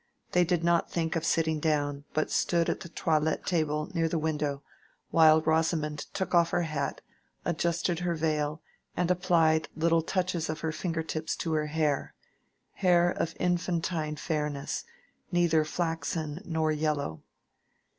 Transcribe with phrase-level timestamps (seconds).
[0.31, 4.17] They did not think of sitting down, but stood at the toilet table near the
[4.17, 4.63] window
[5.11, 7.01] while Rosamond took off her hat,
[7.45, 8.63] adjusted her veil,
[8.97, 14.85] and applied little touches of her finger tips to her hair—hair of infantine fairness,
[15.31, 17.21] neither flaxen nor yellow.